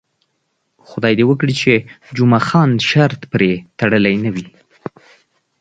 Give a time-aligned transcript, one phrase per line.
[0.89, 1.73] خدای دې وکړي چې
[2.15, 4.47] جمعه خان شرط پرې تړلی نه وي.